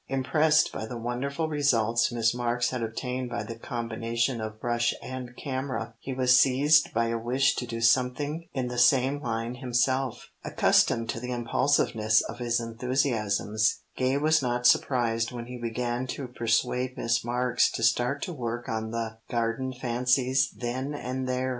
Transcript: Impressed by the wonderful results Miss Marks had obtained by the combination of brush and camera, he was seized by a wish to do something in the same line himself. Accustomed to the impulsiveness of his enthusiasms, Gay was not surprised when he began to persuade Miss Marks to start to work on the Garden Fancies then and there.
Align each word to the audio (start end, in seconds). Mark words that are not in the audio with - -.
Impressed 0.07 0.73
by 0.73 0.83
the 0.87 0.97
wonderful 0.97 1.47
results 1.47 2.11
Miss 2.11 2.33
Marks 2.33 2.71
had 2.71 2.81
obtained 2.81 3.29
by 3.29 3.43
the 3.43 3.53
combination 3.53 4.41
of 4.41 4.59
brush 4.59 4.95
and 4.99 5.37
camera, 5.37 5.93
he 5.99 6.11
was 6.11 6.35
seized 6.35 6.91
by 6.91 7.09
a 7.09 7.19
wish 7.19 7.53
to 7.57 7.67
do 7.67 7.79
something 7.81 8.49
in 8.51 8.67
the 8.67 8.79
same 8.79 9.21
line 9.21 9.53
himself. 9.53 10.31
Accustomed 10.43 11.07
to 11.09 11.19
the 11.19 11.31
impulsiveness 11.31 12.21
of 12.23 12.39
his 12.39 12.59
enthusiasms, 12.59 13.81
Gay 13.95 14.17
was 14.17 14.41
not 14.41 14.65
surprised 14.65 15.31
when 15.31 15.45
he 15.45 15.61
began 15.61 16.07
to 16.07 16.27
persuade 16.29 16.97
Miss 16.97 17.23
Marks 17.23 17.69
to 17.69 17.83
start 17.83 18.23
to 18.23 18.33
work 18.33 18.67
on 18.67 18.89
the 18.89 19.19
Garden 19.29 19.71
Fancies 19.71 20.49
then 20.57 20.95
and 20.95 21.29
there. 21.29 21.49